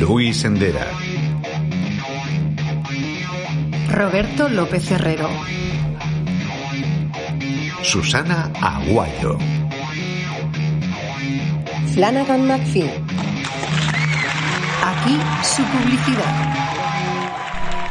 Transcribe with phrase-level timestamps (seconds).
[0.00, 0.86] Luis Endera.
[3.90, 5.28] Roberto López Herrero.
[7.82, 9.36] Susana Aguayo.
[11.92, 12.90] Flanagan McPhee.
[14.82, 16.89] Aquí su publicidad.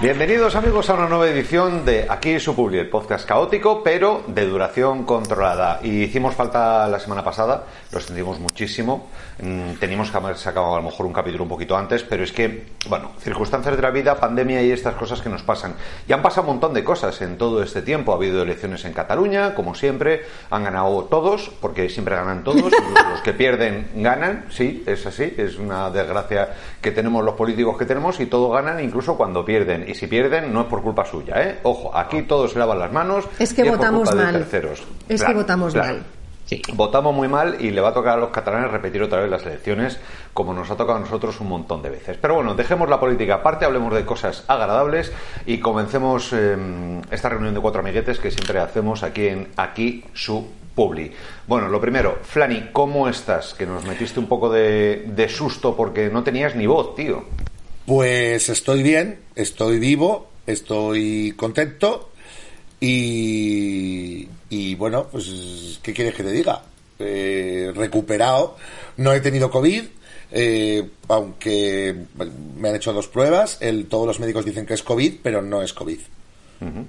[0.02, 4.48] Bienvenidos amigos a una nueva edición de Aquí su Publi, el podcast caótico, pero de
[4.48, 5.82] duración controlada.
[5.84, 9.10] Y hicimos falta la semana pasada, lo sentimos muchísimo.
[9.42, 12.32] Mm, Teníamos que haber sacado a lo mejor un capítulo un poquito antes, pero es
[12.32, 15.74] que, bueno, circunstancias de la vida, pandemia y estas cosas que nos pasan.
[16.08, 18.14] Y han pasado un montón de cosas en todo este tiempo.
[18.14, 23.10] Ha habido elecciones en Cataluña, como siempre, han ganado todos, porque siempre ganan todos, incluso
[23.10, 27.86] los que pierden ganan, sí, es así, es una desgracia que tenemos los políticos que
[27.86, 29.89] tenemos y todos ganan incluso cuando pierden.
[29.90, 31.60] Y si pierden no es por culpa suya, ¿eh?
[31.64, 33.26] Ojo, aquí todos se lavan las manos.
[33.40, 34.34] Es que y por votamos de mal.
[34.34, 34.84] terceros.
[35.08, 35.94] Es que votamos claro.
[35.94, 36.04] mal.
[36.74, 39.44] Votamos muy mal y le va a tocar a los catalanes repetir otra vez las
[39.48, 40.00] elecciones,
[40.34, 42.18] como nos ha tocado a nosotros un montón de veces.
[42.22, 45.12] Pero bueno, dejemos la política aparte, hablemos de cosas agradables
[45.48, 50.48] y comencemos eh, esta reunión de cuatro amiguetes que siempre hacemos aquí en Aquí su
[50.76, 51.12] Publi.
[51.48, 53.56] Bueno, lo primero, Flani, ¿cómo estás?
[53.56, 57.26] Que nos metiste un poco de, de susto porque no tenías ni voz, tío.
[57.90, 62.12] Pues estoy bien, estoy vivo, estoy contento
[62.80, 66.62] y, y bueno, pues ¿qué quieres que te diga?
[67.00, 68.58] Eh, recuperado,
[68.98, 69.86] no he tenido COVID,
[70.32, 71.96] eh, aunque
[72.60, 75.64] me han hecho dos pruebas, el, todos los médicos dicen que es COVID, pero no
[75.64, 76.00] es COVID.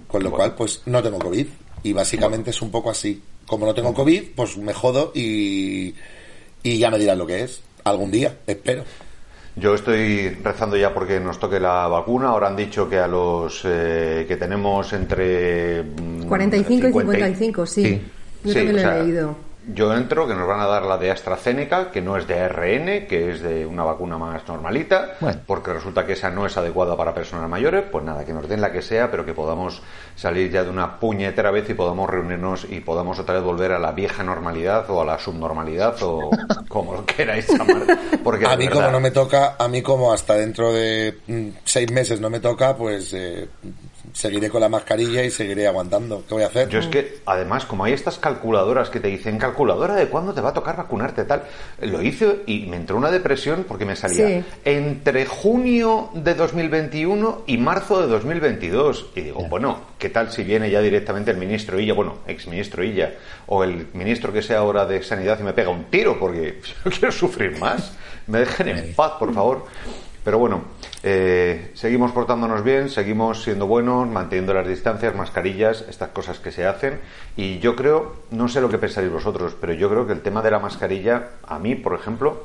[0.07, 0.37] Con lo Bueno.
[0.37, 1.47] cual, pues no tengo COVID.
[1.83, 3.23] Y básicamente es un poco así.
[3.47, 5.95] Como no tengo COVID, pues me jodo y,
[6.63, 7.63] y ya me dirán lo que es.
[7.85, 8.85] Algún día, espero.
[9.57, 12.29] Yo estoy rezando ya porque nos toque la vacuna.
[12.29, 17.67] Ahora han dicho que a los eh, que tenemos entre mm, 45 y 50 55,
[17.67, 18.03] sí.
[18.45, 19.50] Yo también lo he leído.
[19.75, 23.07] Yo entro que nos van a dar la de AstraZeneca, que no es de ARN,
[23.07, 25.17] que es de una vacuna más normalita,
[25.47, 27.85] porque resulta que esa no es adecuada para personas mayores.
[27.91, 29.83] Pues nada, que nos den la que sea, pero que podamos
[30.17, 33.79] salir ya de una puñetera vez y podamos reunirnos y podamos otra vez volver a
[33.79, 36.31] la vieja normalidad o a la subnormalidad o
[36.69, 37.83] como lo queráis llamar.
[38.23, 41.49] Porque a mí verdad- como no me toca, a mí como hasta dentro de mm,
[41.65, 43.49] seis meses no me toca, pues eh,
[44.13, 46.25] seguiré con la mascarilla y seguiré aguantando.
[46.27, 46.69] ¿Qué voy a hacer?
[46.69, 50.41] Yo es que, además, como hay estas calculadoras que te dicen, calculadora de cuándo te
[50.41, 51.45] va a tocar vacunarte, tal,
[51.81, 54.45] lo hice y me entró una depresión porque me salía Sí.
[54.65, 59.11] entre junio de 2021 y marzo de 2022.
[59.15, 63.15] Y digo, bueno, ¿qué tal si viene ya directamente el ministro Illa, bueno, exministro Illa,
[63.47, 66.91] o el ministro que sea ahora de Sanidad y me pega un tiro porque yo
[66.91, 67.93] quiero sufrir más?
[68.27, 69.65] Me dejen en paz, por favor.
[70.25, 70.63] Pero bueno,
[71.03, 76.67] eh, seguimos portándonos bien, seguimos siendo buenos, manteniendo las distancias, mascarillas, estas cosas que se
[76.67, 77.01] hacen.
[77.37, 80.43] Y yo creo, no sé lo que pensaréis vosotros, pero yo creo que el tema
[80.43, 82.45] de la mascarilla, a mí, por ejemplo,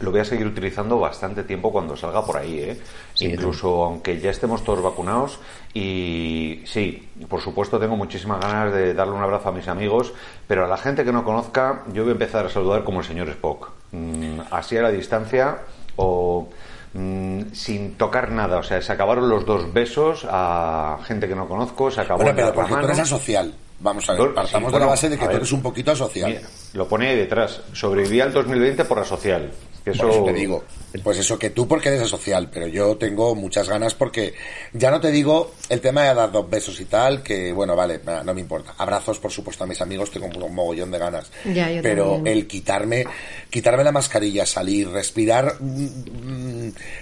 [0.00, 2.80] lo voy a seguir utilizando bastante tiempo cuando salga por ahí, ¿eh?
[3.20, 5.40] Incluso aunque ya estemos todos vacunados.
[5.74, 10.12] Y sí, por supuesto tengo muchísimas ganas de darle un abrazo a mis amigos,
[10.46, 13.06] pero a la gente que no conozca, yo voy a empezar a saludar como el
[13.06, 13.70] señor Spock.
[13.92, 15.58] Mm, así a la distancia
[15.96, 16.48] o
[16.94, 18.58] mm, sin tocar nada.
[18.58, 22.36] O sea, se acabaron los dos besos a gente que no conozco, se acabó bueno,
[22.36, 22.88] pero porque tú mano.
[22.88, 23.54] eres asocial.
[23.80, 26.30] Vamos a ver, partamos sí, de la base de que tú eres un poquito asocial.
[26.30, 27.60] Mira, lo pone ahí detrás.
[27.72, 29.52] Sobreviví al 2020 por asocial.
[29.84, 30.02] Que eso...
[30.02, 30.64] Por eso te digo.
[31.04, 34.34] Pues eso que tú porque eres asocial, pero yo tengo muchas ganas porque
[34.72, 38.00] ya no te digo el tema de dar dos besos y tal, que bueno, vale,
[38.04, 38.74] nada, no me importa.
[38.78, 41.30] Abrazos, por supuesto, a mis amigos, tengo un mogollón de ganas.
[41.44, 42.36] Ya, yo pero también.
[42.36, 43.04] el quitarme,
[43.50, 46.27] quitarme la mascarilla, salir, respirar, mm,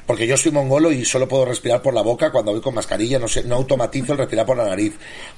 [0.06, 3.18] porque yo soy mongolo y solo puedo respirar por la boca cuando voy con mascarilla,
[3.18, 4.94] no sé, no automatizo el respirar por la nariz.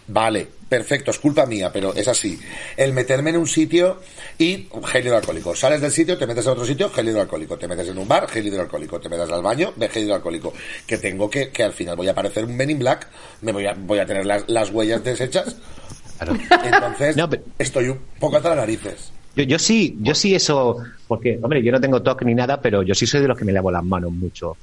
[0.07, 2.39] Vale, perfecto, es culpa mía, pero es así.
[2.77, 4.01] El meterme en un sitio
[4.39, 5.55] y gel hidroalcohólico.
[5.57, 7.57] Sales del sitio, te metes en otro sitio, gel hidroalcohólico.
[7.59, 9.01] Te metes en un bar, gel hidroalcohólico.
[9.01, 10.53] Te metes al baño, de gel hidroalcohólico.
[10.87, 13.09] Que tengo que, que al final voy a parecer un Men in Black,
[13.41, 15.57] me voy a, voy a tener las, las huellas deshechas.
[16.65, 19.13] Entonces, No, pero- estoy un poco hasta las narices.
[19.39, 20.77] Yo, yo sí, yo sí eso,
[21.07, 23.45] porque, hombre, yo no tengo TOC ni nada, pero yo sí soy de los que
[23.45, 24.57] me lavo las manos mucho,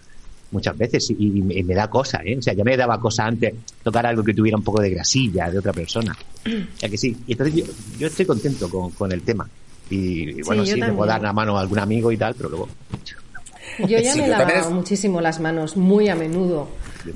[0.51, 2.38] muchas veces y, y me, y me da cosa, ¿eh?
[2.38, 5.50] O sea, ya me daba cosa antes tocar algo que tuviera un poco de grasilla
[5.50, 6.13] de otra persona.
[6.45, 7.66] O sea que sí, y entonces yo,
[7.98, 9.50] yo estoy contento con, con el tema.
[9.89, 11.07] Y, y bueno, sí, me puedo también.
[11.07, 12.68] dar la mano a algún amigo y tal, pero luego.
[13.88, 16.68] Yo ya Sí, me lavaba es- muchísimo las manos muy a menudo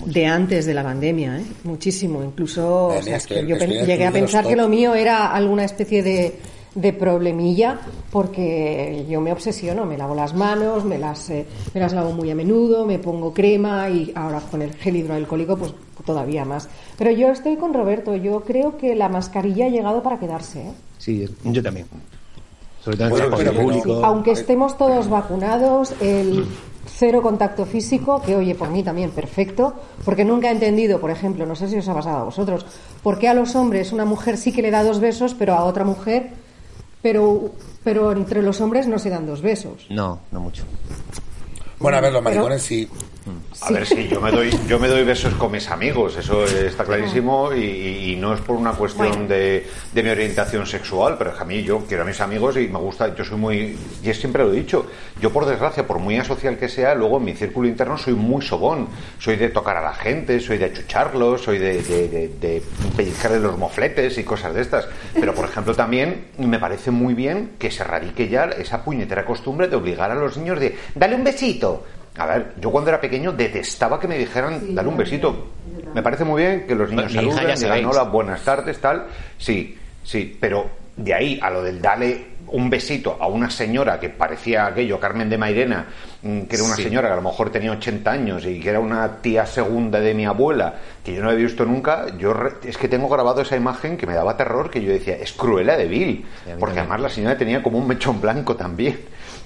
[0.05, 1.43] de antes de la pandemia, ¿eh?
[1.65, 2.23] muchísimo.
[2.23, 6.03] Incluso o sea, es que yo llegué a pensar que lo mío era alguna especie
[6.03, 6.39] de,
[6.75, 7.79] de problemilla
[8.11, 12.29] porque yo me obsesiono, me lavo las manos, me las, eh, me las lavo muy
[12.29, 15.73] a menudo, me pongo crema y ahora con el gel hidroalcohólico pues
[16.05, 16.69] todavía más.
[16.97, 20.61] Pero yo estoy con Roberto, yo creo que la mascarilla ha llegado para quedarse.
[20.61, 20.71] ¿eh?
[20.97, 21.87] Sí, yo también.
[22.83, 23.95] Sobre todo en Bueno, pero- público.
[23.95, 26.45] Sí, aunque estemos todos vacunados, el
[26.87, 29.73] cero contacto físico, que oye, por mí también perfecto,
[30.05, 32.65] porque nunca he entendido, por ejemplo, no sé si os ha pasado a vosotros,
[33.03, 35.65] por qué a los hombres una mujer sí que le da dos besos, pero a
[35.65, 36.31] otra mujer,
[37.01, 37.51] pero,
[37.83, 39.85] pero entre los hombres no se dan dos besos.
[39.89, 40.63] No, no mucho.
[41.79, 42.87] Bueno, a ver, los Pero- maricones sí.
[43.61, 46.83] A ver, sí, yo me doy, yo me doy besos con mis amigos, eso está
[46.83, 49.27] clarísimo y, no es por una cuestión Bueno.
[49.27, 52.57] de, de mi orientación sexual, pero es que a mí yo quiero a mis amigos
[52.57, 54.85] y me gusta, yo soy muy, y es siempre lo he dicho,
[55.21, 58.41] yo por desgracia, por muy asocial que sea, luego en mi círculo interno soy muy
[58.41, 58.87] sobón,
[59.19, 62.63] soy de tocar a la gente, soy de achucharlos, soy de, de, de, de
[62.95, 67.51] pellizcarle los mofletes y cosas de estas, pero por ejemplo también me parece muy bien
[67.57, 71.23] que se radique ya esa puñetera costumbre de obligar a los niños de, dale un
[71.23, 71.83] besito,
[72.17, 75.47] a ver, yo cuando era pequeño detestaba que me dijeran, dale un besito.
[75.93, 79.05] Me parece muy bien que los niños saluden, digan hola, buenas tardes, tal.
[79.37, 84.09] Sí, sí, pero de ahí a lo del dale un besito a una señora que
[84.09, 85.85] parecía aquello, Carmen de Mairena,
[86.23, 86.81] mm, que era una Sí.
[86.83, 90.15] señora que a lo mejor tenía 80 años y que era una tía segunda de
[90.15, 90.73] mi abuela,
[91.05, 94.07] que yo no había visto nunca, yo re- es que tengo grabado esa imagen que
[94.07, 96.79] me daba terror, que yo decía, es cruela de Vil, porque también.
[96.79, 98.99] además la señora tenía como un mechón blanco también.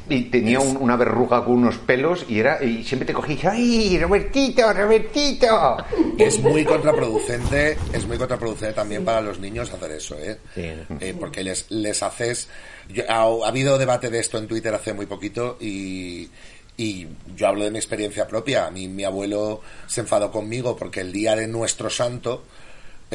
[0.10, 3.96] Y tenía un- una verruga con unos pelos y era y siempre te cogía y
[3.96, 5.78] ¡ay, Robertito, Robertito!
[6.18, 10.38] Es muy contraproducente, es muy contraproducente también para los niños hacer eso, ¿eh?
[10.56, 10.72] Sí.
[11.00, 12.50] Eh, porque les, les haces...
[12.90, 16.30] yo- ha, ha habido debate de esto en Twitter hace muy poquito y,
[16.76, 18.66] y yo hablo de mi experiencia propia.
[18.68, 22.44] A mí, mi abuelo se enfadó conmigo porque el día de nuestro santo,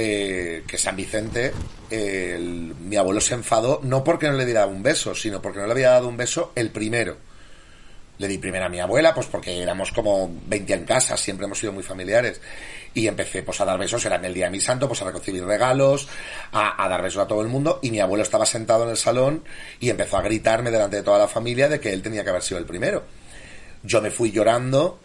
[0.00, 1.52] eh, que San Vicente,
[1.90, 5.72] mi abuelo se enfadó no porque no le diera un beso, sino porque no le
[5.72, 7.16] había dado un beso el primero.
[8.18, 11.58] Le di primero a mi abuela, pues porque éramos como 20 en casa, siempre hemos
[11.58, 12.40] sido muy familiares.
[12.94, 15.10] Y empecé pues a dar besos, era en el día de mi santo, pues a
[15.10, 16.08] recibir regalos,
[16.52, 17.80] a, a dar besos a todo el mundo.
[17.82, 19.42] Y mi abuelo estaba sentado en el salón
[19.80, 22.42] y empezó a gritarme delante de toda la familia de que él tenía que haber
[22.42, 23.02] sido el primero.
[23.82, 25.00] Yo me fui llorando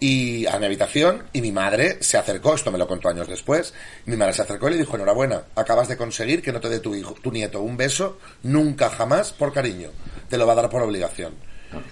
[0.00, 3.74] y a mi habitación y mi madre se acercó, esto me lo contó años después,
[4.06, 6.80] mi madre se acercó y le dijo, enhorabuena, acabas de conseguir que no te dé
[6.80, 9.90] tu hijo, tu nieto un beso, nunca jamás por cariño,
[10.28, 11.34] te lo va a dar por obligación.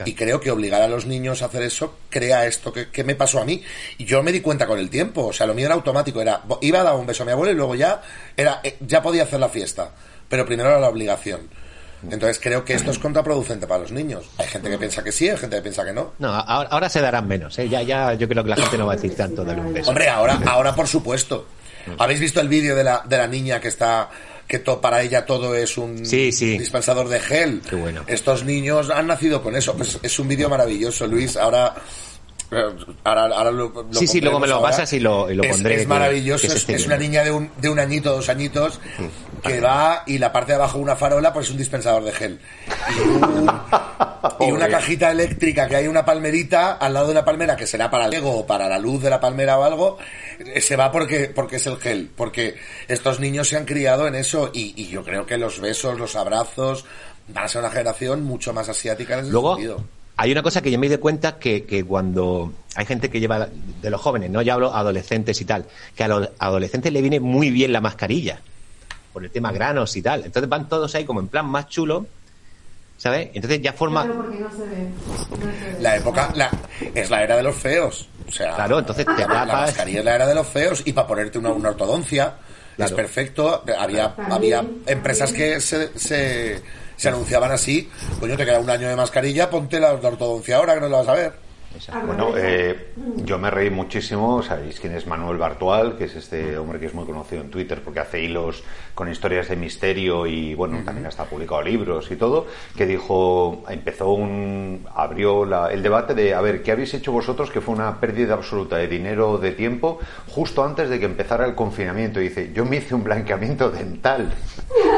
[0.05, 3.15] Y creo que obligar a los niños a hacer eso crea esto que, que me
[3.15, 3.63] pasó a mí.
[3.99, 5.27] Y yo me di cuenta con el tiempo.
[5.27, 6.21] O sea, lo mío era automático.
[6.21, 8.01] Era, iba a dar un beso a mi abuelo y luego ya
[8.37, 9.91] era, eh, ya podía hacer la fiesta.
[10.29, 11.49] Pero primero era la obligación.
[12.11, 14.25] Entonces creo que esto es contraproducente para los niños.
[14.39, 16.13] Hay gente que piensa que sí, hay gente que piensa que no.
[16.19, 17.59] No, ahora, ahora se darán menos.
[17.59, 17.69] ¿eh?
[17.69, 19.89] Ya, ya, yo creo que la gente no va a decir tanto dale un beso.
[19.91, 21.47] Hombre, ahora, ahora por supuesto.
[21.99, 24.09] ¿Habéis visto el vídeo de la, de la niña que está
[24.47, 26.59] que to- para ella todo es un Sí, sí.
[26.59, 27.63] dispensador de gel?
[27.69, 28.03] Qué bueno.
[28.07, 29.75] Estos niños han nacido con eso.
[29.77, 31.37] Pues es un vídeo maravilloso, Luis.
[31.37, 31.75] Ahora
[33.05, 34.71] Ahora, ahora lo, lo Sí, sí, luego me lo ahora.
[34.71, 36.47] pasas y lo- y lo Es- pondré, Es, maravilloso.
[36.67, 38.81] que es, una niña de un, de un añito, dos añitos,
[39.43, 42.41] que va y la parte de abajo una farola, pues es un dispensador de gel.
[42.95, 43.61] Y, un-
[44.41, 47.91] y una cajita eléctrica que hay una palmerita al lado de una palmera que será
[47.91, 49.99] para el ego o para la luz de la palmera o algo,
[50.39, 52.11] eh, se va porque, porque es el gel.
[52.17, 52.57] Porque
[52.89, 56.15] estos niños se han criado en eso y, y yo creo que los besos, los
[56.17, 56.85] abrazos
[57.29, 59.85] van a ser una generación mucho más asiática en ese Luego, sentido.
[60.17, 63.49] Hay una cosa que yo me di cuenta que, que cuando hay gente que lleva,
[63.81, 65.67] de los jóvenes, no ya hablo adolescentes y tal,
[65.97, 68.41] que a los adolescentes le viene muy bien la mascarilla,
[69.13, 70.25] por el tema granos y tal.
[70.25, 72.07] Entonces van todos ahí como en plan más chulo,
[72.99, 73.31] ¿sabes?
[73.35, 74.07] Entonces ya forma...
[75.81, 76.51] La época, la,
[76.95, 78.09] es la era de los feos.
[78.29, 80.93] O sea, Claro, entonces te la, la mascarilla es la era de los feos y
[80.93, 82.35] para ponerte una, una ortodoncia
[82.73, 82.97] es Claro.
[82.97, 83.65] perfecto.
[83.79, 86.63] Había, había empresas que se, se,
[87.03, 87.91] se anunciaban así.
[88.21, 90.99] Coño, te queda un año de mascarilla, ponte la, la ortodoncia ahora que no la
[90.99, 91.33] vas a ver.
[92.07, 92.93] Bueno, eh,
[93.25, 94.43] yo me reí muchísimo.
[94.43, 97.81] Sabéis quién es Manuel Bartual, que es este hombre que es muy conocido en Twitter
[97.83, 98.63] porque hace hilos
[98.95, 102.47] con historias de misterio y, bueno, también hasta ha publicado libros y todo.
[102.77, 104.87] Que dijo, empezó un.
[104.95, 108.35] abrió la- el debate de, a ver, ¿qué habéis hecho vosotros que fue una pérdida
[108.35, 112.21] absoluta de dinero, de tiempo, justo antes de que empezara el confinamiento?
[112.21, 114.31] Y dice, yo me hice un blanqueamiento dental.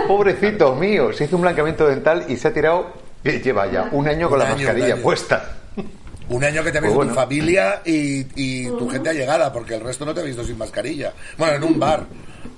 [0.07, 2.93] Pobrecito mío, se hizo un blanqueamiento dental y se ha tirado.
[3.25, 5.57] eh, Lleva ya un año con Un la año, mascarilla puesta.
[6.29, 7.13] Un año que te Pues ves bueno.
[7.13, 10.57] tu familia y, y tu gente allegada, porque el resto no te ha visto sin
[10.57, 11.13] mascarilla.
[11.37, 12.05] Bueno, en un bar,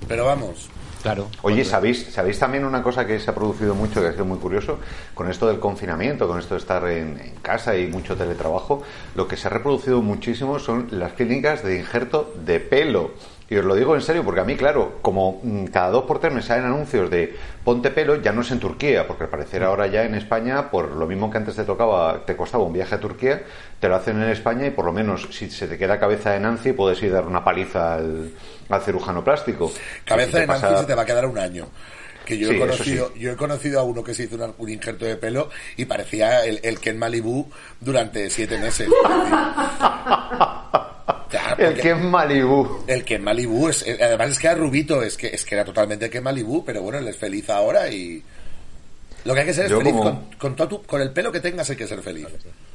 [0.07, 0.69] pero vamos.
[1.01, 1.27] Claro.
[1.41, 4.39] Oye, ¿sabéis, ¿sabéis también una cosa que se ha producido mucho, que ha sido muy
[4.39, 4.79] curioso?
[5.13, 8.83] Con esto del confinamiento, con esto de estar en, en casa y mucho teletrabajo,
[9.15, 13.11] lo que se ha reproducido muchísimo son las clínicas de injerto de pelo.
[13.49, 16.19] Y os lo digo en serio, porque a mí, claro, como mm, cada dos por
[16.19, 19.63] tres me salen anuncios de ponte pelo, ya no es en Turquía, porque al parecer
[19.63, 22.95] ahora ya en España, por lo mismo que antes te tocaba, te costaba un viaje
[22.95, 23.43] a Turquía,
[23.79, 26.41] te lo hacen en España y por lo menos si se te queda cabeza de
[26.41, 28.31] Nancy puedes ir a dar una paliza al,
[28.67, 29.71] al cirujano plástico.
[30.03, 31.67] Cabeza de Nancy se te va a quedar un año.
[32.25, 33.19] Que yo, Sí, he conocido, sí.
[33.21, 36.43] yo he conocido a uno que se hizo una- un injerto de pelo y parecía
[36.43, 37.49] el, el Ken Malibu
[37.79, 38.89] durante siete meses.
[41.57, 42.83] El que es Malibú.
[42.87, 46.09] el Malibu es, eh, además es que era rubito, es que, es que era totalmente
[46.09, 48.23] Ken Malibu, pero bueno, él es feliz ahora y
[49.25, 49.93] lo que hay que ser es Yo feliz.
[49.93, 52.27] como- Con, con, todo tu- con el pelo que tengas hay que ser feliz.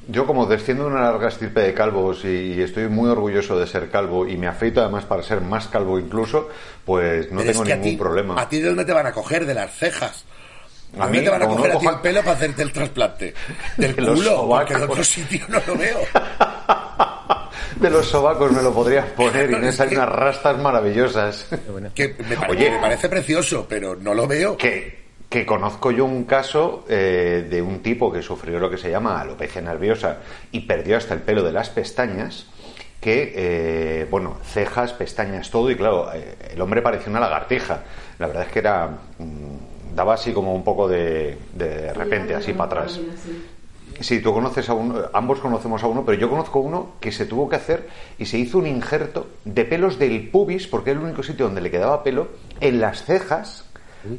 [0.08, 3.88] Yo como desciendo de una larga estirpe de calvos y estoy muy orgulloso de ser
[3.88, 6.48] calvo y me afeito además para ser más calvo incluso,
[6.84, 8.40] pues no Pero es tengo que a ningún ti- problema.
[8.40, 9.46] ¿A ti de dónde te van a coger?
[9.46, 10.24] De las cejas.
[10.92, 12.72] ¿De A mí, te van a coger no a ti el pelo para hacerte el
[12.72, 13.32] trasplante?
[13.78, 14.90] Del culo, porque sobacos.
[14.90, 16.00] otro sitio no lo veo.
[17.82, 21.46] De los sobacos me lo podrías poner y me salen unas rastas maravillosas.
[21.94, 22.70] Que me, pare- Oye.
[22.70, 24.56] me parece precioso, pero no lo veo.
[24.56, 28.90] que, que conozco yo un caso eh, de un tipo que sufrió lo que se
[28.90, 30.18] llama alopecia nerviosa
[30.52, 32.46] y perdió hasta el pelo de las pestañas
[33.00, 37.80] que, eh, bueno, cejas, pestañas, todo, y claro, eh, el hombre parecía una lagartija.
[38.20, 38.86] La verdad es que era,
[39.18, 43.00] mm, daba así como un poco de, de repente, así para atrás.
[44.00, 47.26] Sí, tú conoces a uno, ambos conocemos a uno, pero yo conozco uno que se
[47.26, 51.06] tuvo que hacer y se hizo un injerto de pelos del pubis, porque era el
[51.06, 52.28] único sitio donde le quedaba pelo,
[52.60, 53.64] en las cejas,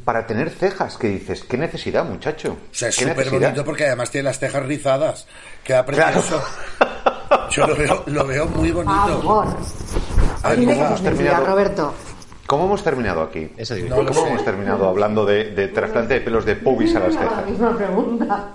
[0.06, 0.98] para tener cejas.
[0.98, 2.52] Que dices, ¿qué necesidad, muchacho?
[2.54, 5.28] O sea, es ¿Qué súper bonito porque además tiene las cejas rizadas.
[5.64, 6.42] Queda precioso.
[7.52, 9.44] Yo lo veo, lo veo muy bonito.
[10.44, 11.46] A ver, ¿cómo hemos terminado?
[11.46, 11.94] Roberto.
[12.48, 13.50] ¿Cómo hemos terminado aquí?
[13.58, 13.90] Eso digo.
[13.90, 14.28] No ¿Cómo sé.
[14.30, 17.46] hemos terminado hablando de, de trasplante de pelos de pubis a las La cejas?
[17.50, 18.50] misma pregunta.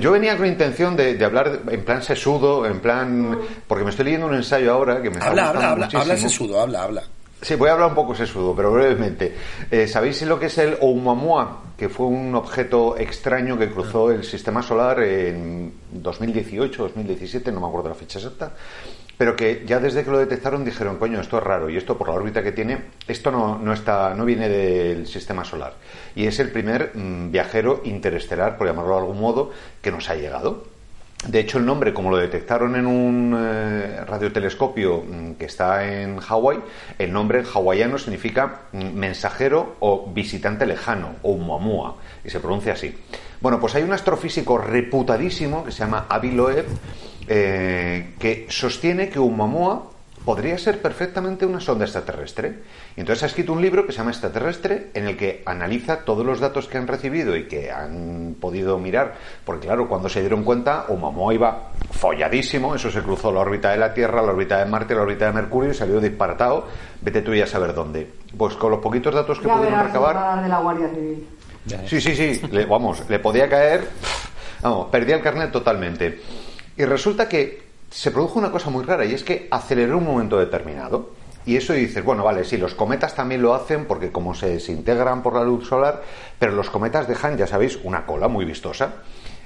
[0.00, 3.38] Yo venía con intención de, de hablar en plan sesudo, en plan...
[3.66, 6.60] Porque me estoy leyendo un ensayo ahora que me está Habla, habla, habla, habla sesudo,
[6.60, 7.02] habla, habla.
[7.44, 9.36] Sí, voy a hablar un poco sesudo, pero brevemente.
[9.70, 11.62] Eh, ¿Sabéis lo que es el Oumuamua?
[11.76, 17.66] Que fue un objeto extraño que cruzó el sistema solar en 2018, 2017, no me
[17.66, 18.54] acuerdo la fecha exacta,
[19.16, 22.08] pero que ya desde que lo detectaron dijeron, coño, esto es raro, y esto por
[22.08, 25.74] la órbita que tiene, esto no, no, está, no viene del sistema solar.
[26.14, 30.14] Y es el primer mm, viajero interestelar, por llamarlo de algún modo, que nos ha
[30.14, 30.74] llegado.
[31.28, 36.18] De hecho, el nombre, como lo detectaron en un eh, radiotelescopio mm, que está en
[36.18, 36.58] Hawái,
[36.98, 42.74] el nombre en hawaiano significa mm, mensajero o visitante lejano, o Oumuamua, y se pronuncia
[42.74, 42.94] así.
[43.40, 46.30] Bueno, pues hay un astrofísico reputadísimo que se llama Avi
[47.28, 49.90] eh, que sostiene que Oumuamua
[50.24, 52.60] podría ser perfectamente una sonda extraterrestre.
[52.96, 56.24] Y entonces ha escrito un libro que se llama Extraterrestre, en el que analiza todos
[56.24, 60.42] los datos que han recibido y que han podido mirar, porque claro, cuando se dieron
[60.42, 64.64] cuenta, Oumuamua iba folladísimo, eso se cruzó la órbita de la Tierra, la órbita de
[64.64, 66.68] Marte, la órbita de Mercurio y salió disparatado,
[67.02, 68.10] vete tú ya a saber dónde.
[68.38, 70.42] Pues con los poquitos datos que Ya pudieron recabar...
[70.42, 71.26] de la Guardia Civil.
[71.86, 73.86] Sí, sí, sí, le- vamos, le podía caer,
[74.62, 76.20] vamos, perdía el carnet totalmente.
[76.76, 80.38] Y resulta que se produjo una cosa muy rara y es que aceleró un momento
[80.38, 81.10] determinado.
[81.46, 85.22] Y eso dices, bueno, vale, sí, los cometas también lo hacen porque como se desintegran
[85.22, 86.02] por la luz solar,
[86.38, 88.94] pero los cometas dejan, ya sabéis, una cola muy vistosa.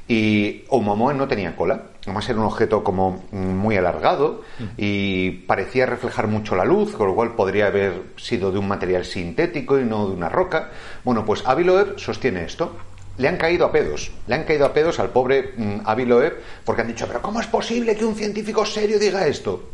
[0.07, 4.43] Y Oumuamua no tenía cola, además era un objeto como mm, muy alargado
[4.79, 9.05] y parecía reflejar mucho la luz, con lo cual podría haber sido de un material
[9.05, 10.71] sintético y no de una roca.
[11.05, 12.75] Bueno, pues Avi Loeb sostiene esto.
[13.19, 16.41] Le han caído a pedos, le han caído a pedos al pobre mm, Avi Loeb
[16.65, 19.71] porque han dicho, pero ¿cómo es posible que un científico serio diga esto?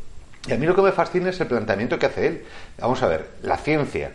[0.46, 2.44] Y a mí lo que me fascina es el planteamiento que hace él.
[2.78, 4.12] Vamos a ver, la ciencia,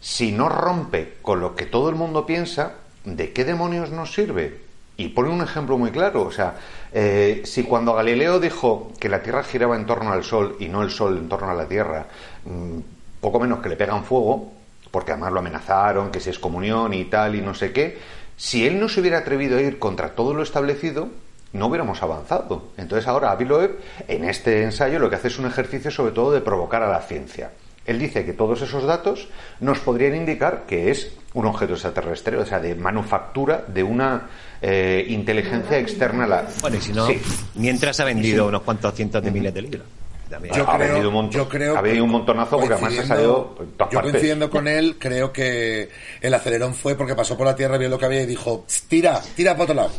[0.00, 4.60] si no rompe con lo que todo el mundo piensa, ¿de qué demonios nos sirve?
[4.96, 6.22] Y pone un ejemplo muy claro.
[6.22, 6.56] O sea,
[6.92, 10.82] eh, si cuando Galileo dijo que la Tierra giraba en torno al Sol y no
[10.82, 12.06] el Sol en torno a la Tierra,
[12.44, 12.78] mm,
[13.20, 14.52] poco menos que le pegan fuego,
[14.90, 17.98] porque además lo amenazaron, que si es comunión y tal y no sé qué,
[18.40, 21.08] si él no se hubiera atrevido a ir contra todo lo establecido,
[21.52, 22.70] no hubiéramos avanzado.
[22.78, 23.78] Entonces ahora Avi Loeb,
[24.08, 27.02] en este ensayo, lo que hace es un ejercicio sobre todo de provocar a la
[27.02, 27.50] ciencia.
[27.84, 29.28] Él dice que todos esos datos
[29.60, 34.28] nos podrían indicar que es un objeto extraterrestre, o sea, de manufactura de una
[34.62, 36.48] eh, inteligencia externa a la...
[36.62, 37.20] Bueno, y si no, Sí.
[37.56, 39.84] mientras ha vendido unos cuantos cientos de miles de libros.
[40.30, 40.54] También.
[40.54, 42.96] Yo ha creo, vendido un montón- yo creo ha vendido un montonazo porque además ha
[42.96, 44.12] coincidiendo- salido en todas Yo partes.
[44.12, 45.88] coincidiendo con él, creo que
[46.20, 49.20] el acelerón fue porque pasó por la Tierra, vio lo que había y dijo, tira,
[49.34, 49.90] tira para otro lado.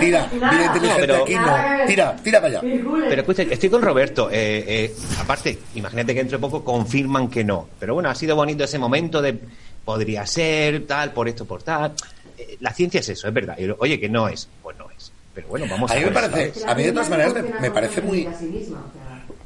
[0.00, 1.86] Tira, mira inteligente No, pero- aquí, no.
[1.86, 2.60] Tira, tira para allá.
[3.08, 4.30] Pero escucha, estoy con Roberto.
[4.30, 7.68] eh, eh, aparte, imagínate que dentro de poco confirman que no.
[7.78, 9.38] Pero bueno, ha sido bonito ese momento de
[9.84, 11.92] podría ser, tal, por esto, por tal.
[12.38, 13.56] Eh, La ciencia es eso, es verdad.
[13.78, 15.12] Oye, que no es, pues no es.
[15.34, 16.66] Pero bueno, vamos A a, mí me ver, parece- ¿sabes?
[16.66, 18.26] a mí de todas maneras me- parece muy-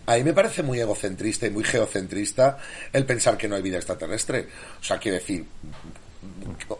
[0.06, 2.58] a mí me parece muy egocentrista y muy geocentrista
[2.92, 4.48] el pensar que no hay vida extraterrestre.
[4.80, 5.44] O sea, quiero decir,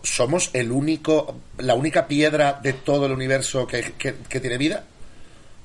[0.03, 4.85] somos el único, la única piedra de todo el universo que, que- que tiene vida.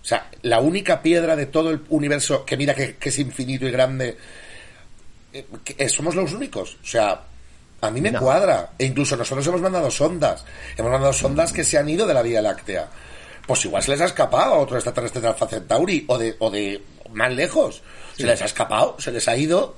[0.01, 3.67] O sea, la única piedra de todo el universo que mira que, que es infinito
[3.67, 4.17] y grande,
[5.33, 6.77] eh, que, eh, somos los únicos.
[6.81, 7.21] O sea,
[7.81, 8.19] a mí me No.
[8.21, 8.71] cuadra.
[8.77, 10.45] E incluso nosotros hemos mandado sondas.
[10.77, 12.87] Hemos mandado sondas que se han ido de la Vía Láctea.
[13.45, 16.49] Pues igual se les ha escapado a otro extraterrestre de Alpha Centauri o de, o
[16.49, 16.81] de
[17.13, 17.81] más lejos.
[18.17, 19.75] Se les ha escapado, se les ha ido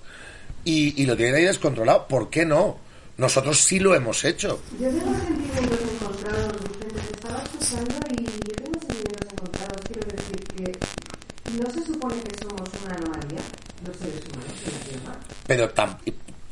[0.65, 2.07] y, y lo tienen ahí descontrolado.
[2.07, 2.77] ¿Por qué no?
[3.17, 4.59] Nosotros sí lo hemos hecho.
[4.79, 9.81] Yo tengo sentimientos encontrados, Vicente, te estaba escuchando y yo tengo sentimientos encontrados.
[9.87, 13.41] Quiero decir que no se supone que somos una anomalía,
[13.85, 15.19] los seres humanos en la Tierra.
[15.45, 15.97] Pero tam-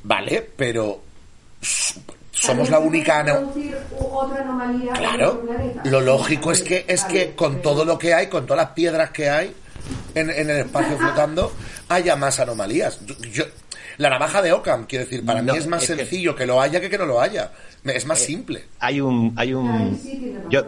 [0.03, 1.01] vale, pero
[2.31, 3.51] somos la única ano-
[3.99, 5.43] otra anomalía Claro,
[5.85, 9.09] lo lógico es que es que con todo lo que hay, con todas las piedras
[9.11, 9.53] que hay
[10.15, 11.51] en, en el espacio flotando,
[11.89, 12.99] haya más anomalías.
[13.05, 13.45] Yo- yo-
[13.97, 16.45] la navaja de Ockham, quiero decir, para No, mí es más es sencillo que...
[16.45, 17.51] lo haya que que no lo haya.
[17.83, 18.63] Me- Es más simple.
[18.79, 19.99] Hay un, hay un,
[20.49, 20.63] yo,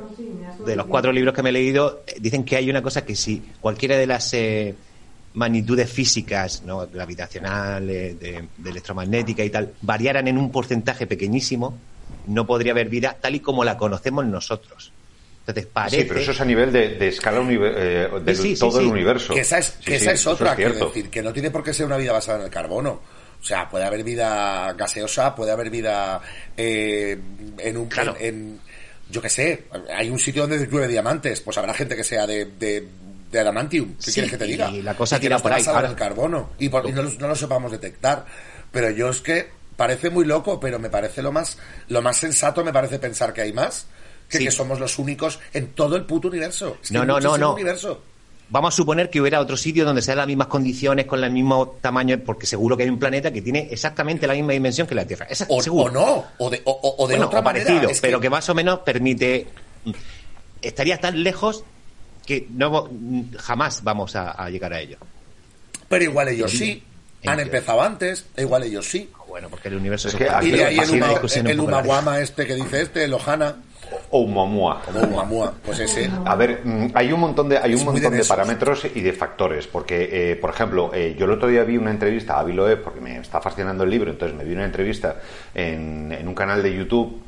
[0.60, 3.16] de los cuatro libros que me he leído, eh, dicen que hay una cosa que
[3.16, 4.76] si cualquiera de las eh,
[5.34, 6.88] magnitudes físicas, ¿no?
[6.88, 11.78] gravitacional, eh, de, de electromagnética y tal, variaran en un porcentaje pequeñísimo,
[12.28, 14.92] no podría haber vida tal y como la conocemos nosotros.
[15.52, 15.98] Entonces parece...
[16.02, 18.80] Sí, pero eso es a nivel de, de escala eh, de Sí, sí, sí, todo
[18.80, 19.34] el universo.
[19.34, 21.86] Que esa es, que esa es otra, quiero decir, que no tiene por qué ser
[21.86, 23.02] una vida basada en el carbono.
[23.40, 26.22] O sea, puede haber vida gaseosa, puede haber vida
[26.58, 27.18] eh,
[27.58, 27.88] en un...
[27.88, 28.16] Claro.
[28.20, 28.60] en- en-
[29.10, 32.46] yo qué sé, hay un sitio donde llueve diamantes, pues habrá gente que sea de,
[32.46, 32.88] de,
[33.30, 34.72] de adamantium, ¿qué Sí, quieres que te y diga?
[34.72, 35.60] la cosa tira por ahí.
[35.60, 38.26] basada en Ahora- el carbono y, por- y no, no lo sepamos detectar.
[38.72, 41.58] Pero yo es que parece muy loco, pero me parece lo más,
[41.90, 43.86] lo más sensato, me parece pensar que hay más,
[44.32, 44.46] que, Sí.
[44.46, 46.78] que somos los únicos en todo el puto universo.
[46.82, 47.54] Es que No, no, no, no.
[47.54, 48.02] universo.
[48.50, 51.78] Vamos a suponer que hubiera otro sitio donde sean las mismas condiciones, con el mismo
[51.80, 55.06] tamaño, porque seguro que hay un planeta que tiene exactamente la misma dimensión que la
[55.06, 55.26] Tierra.
[55.30, 55.86] Esa- O, seguro.
[55.86, 57.66] o no, o de, o- o- de Bueno, otra o manera.
[57.66, 58.30] parecido, es pero que...
[58.30, 59.48] más o menos permite.
[60.62, 61.64] Estaría tan lejos
[62.26, 62.90] que no
[63.38, 64.98] jamás vamos a, a llegar a ello.
[65.88, 66.84] Pero igual ellos sí,
[67.26, 69.10] han empezado antes, e igual ellos sí.
[69.28, 71.64] Bueno, porque el universo Es es que aquí Y de ahí el, Uma- el larga.
[71.64, 73.56] Umaguama este que dice este, el Ohana,
[74.10, 74.82] O Oumuamua.
[74.94, 76.10] o Umamua, pues ese.
[76.26, 79.68] A ver, mm, hay un montón de hay un montón de, parámetros y de factores,
[79.68, 83.02] porque eh, por ejemplo, eh, yo el otro día vi una entrevista a Biloe porque
[83.02, 85.18] me está fascinando el libro, entonces me vi una entrevista
[85.54, 87.22] en, en un canal de YouTube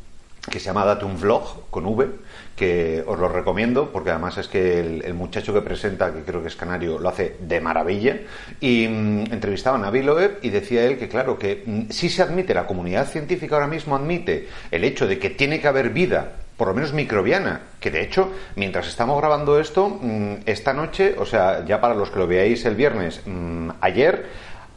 [0.49, 2.08] que se llama Date un Vlog con V,
[2.56, 6.41] que os lo recomiendo porque además es que el, el muchacho que presenta, que creo
[6.41, 8.19] que es canario, lo hace de maravilla.
[8.60, 12.54] Y mm, entrevistaban a Biloeb y decía él que, claro, que mm, sí se admite,
[12.54, 16.68] la comunidad científica ahora mismo admite el hecho de que tiene que haber vida por
[16.68, 21.66] lo menos microbiana, que de hecho, mientras estamos grabando esto, mm, esta noche, o sea,
[21.66, 24.26] ya para los que lo veáis el viernes, mm, ayer,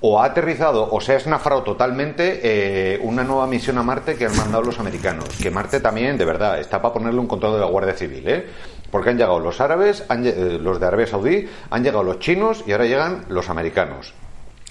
[0.00, 4.26] o ha aterrizado o se ha esnafrado totalmente eh, una nueva misión a Marte que
[4.26, 5.28] han mandado los americanos.
[5.40, 8.46] Que Marte también, de verdad, está para ponerle un control de la Guardia Civil, ¿eh?
[8.90, 12.62] Porque han llegado los árabes, han eh, los de Arabia Saudí, han llegado los chinos
[12.66, 14.12] y ahora llegan los americanos.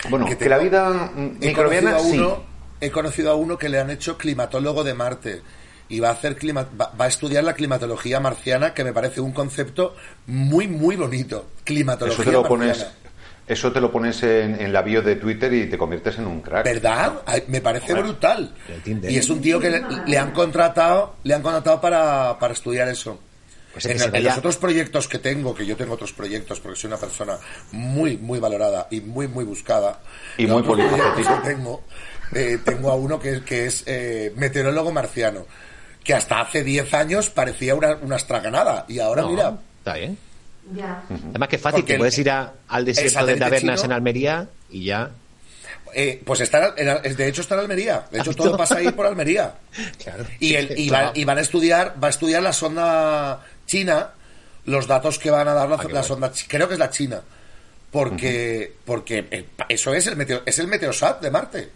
[0.09, 2.17] Bueno, Que la vida mm, microbiana sí.
[2.17, 2.43] uno,
[2.79, 5.41] he conocido a uno que le han hecho climatólogo de Marte
[5.89, 9.21] y va a hacer clima- va, va a estudiar la climatología marciana que me parece
[9.21, 9.95] un concepto
[10.27, 12.93] muy muy bonito climatología Eso te lo pones, marciana.
[13.47, 16.41] eso te lo pones en, en la bio de Twitter y te conviertes en un
[16.41, 16.65] crack.
[16.65, 17.21] ¿Verdad?
[17.25, 18.03] Ay, Me parece Joder.
[18.03, 18.55] brutal.
[19.07, 22.87] Y es un tío que le, le han contratado, le han contratado para, para estudiar
[22.87, 23.19] eso.
[23.73, 26.87] Pues es en, los otros proyectos que tengo, que yo tengo otros proyectos porque soy
[26.87, 27.37] una persona
[27.73, 29.99] muy, muy valorada y muy, muy buscada.
[30.37, 31.83] Y muy que tengo,
[32.33, 35.45] eh, tengo a uno que, es- que es eh, meteorólogo marciano,
[36.05, 40.17] que hasta hace 10 años parecía una, una estraganada y ahora No, mira, Está bien.
[40.73, 41.03] Ya.
[41.29, 44.47] Además que es fácil, el- puedes ir a- al desierto de tabernas chino- en Almería
[44.69, 45.11] y ya.
[45.93, 48.05] eh, pues está, en- de hecho está en Almería.
[48.11, 48.57] De hecho ¿Has todo visto?
[48.57, 49.53] pasa ahí por Almería.
[50.03, 50.25] Claro.
[50.39, 54.11] Y, el, y, va- y van a estudiar, va a estudiar la sonda china,
[54.65, 57.21] los datos que van a dar la, Ah, la sonda, creo que es la china,
[57.91, 61.69] porque, porque eh, eso es el meteo, es el meteosat de Marte.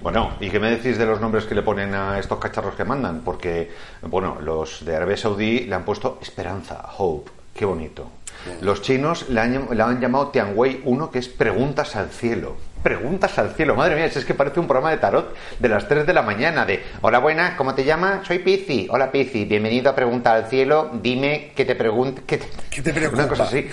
[0.00, 2.84] Bueno, ¿y qué me decís de los nombres que le ponen a estos cacharros que
[2.84, 3.20] mandan?
[3.20, 3.70] Porque,
[4.02, 8.10] bueno, los de Arabia Saudí le han puesto Esperanza, Hope, qué bonito.
[8.62, 12.56] Los chinos le han, le han llamado Tianwei 1, que es Preguntas al cielo.
[12.82, 15.86] Preguntas al cielo, madre mía, si es que parece un programa de tarot de las
[15.86, 18.26] 3 de la mañana, de Hola buenas, ¿cómo te llamas?
[18.26, 18.88] Soy Pizzi.
[18.90, 22.22] Hola Pizzi, bienvenido a Pregunta al cielo, dime que te pregunte...
[22.22, 22.46] Que te...
[22.70, 23.24] ¿Qué te preocupa?
[23.24, 23.68] Una cosa así.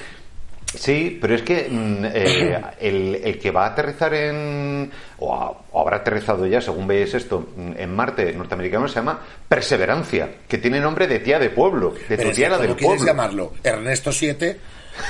[0.75, 4.91] Sí, pero es que mm, eh, el, el que va a aterrizar en.
[5.19, 10.29] O, o habrá aterrizado ya, según veis esto, mm, en Marte norteamericano se llama Perseverancia,
[10.47, 12.97] que tiene nombre de tía de pueblo, de Pero tu tía la ¿cómo del quieres
[12.97, 13.05] pueblo.
[13.05, 13.53] llamarlo?
[13.63, 14.57] Ernesto 7.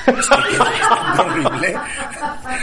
[1.19, 1.75] Horrible.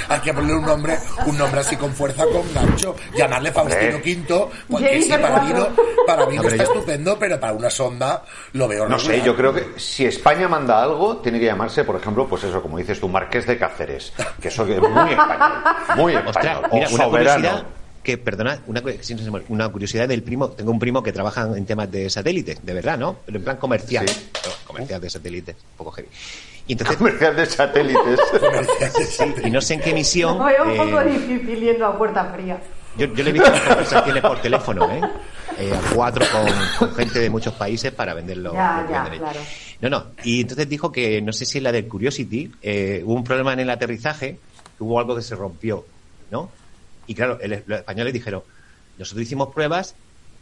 [0.08, 2.94] Hay que ponerle un nombre, un nombre así con fuerza, con gancho.
[3.16, 3.96] Llamarle Faustino.
[3.98, 5.68] V, porque sí, Jennifer para mí, no,
[6.06, 9.37] para mí no está yo- estupendo, pero para una sonda lo veo No sé, yo
[9.37, 13.00] creo que si España manda algo, tiene que llamarse, por ejemplo, pues eso, como dices
[13.00, 15.52] tú, Marqués de Cáceres, que eso es muy español,
[15.96, 17.10] muy español, Ostras, mira, una soberano.
[17.10, 17.64] curiosidad
[18.02, 18.82] que, perdona, una,
[19.48, 20.50] una curiosidad del primo.
[20.50, 23.16] Tengo un primo que trabaja en temas de satélite, de verdad, ¿no?
[23.24, 24.06] Pero en plan comercial.
[24.06, 24.30] Sí.
[24.66, 26.08] Comercial de satélite, un poco heavy.
[26.66, 28.20] Y entonces, Comercial de satélites.
[29.44, 30.38] y no sé en qué misión.
[30.38, 32.59] Lo veo un poco eh, difícil yendo a puerta fría.
[32.96, 35.00] yo, yo le he visto las conversaciones por teléfono, ¿eh?
[35.59, 38.55] Eh, a cuatro con, con gente de muchos países para venderlo.
[38.55, 39.40] Ya, ya, claro.
[39.83, 40.07] No, no.
[40.24, 43.53] Y entonces dijo que, no sé si en la del Curiosity, eh, hubo un problema
[43.53, 44.38] en el aterrizaje,
[44.79, 45.85] hubo algo que se rompió,
[46.31, 46.50] ¿no?
[47.07, 48.42] Y claro, el- los españoles dijeron,
[48.98, 49.94] nosotros hicimos pruebas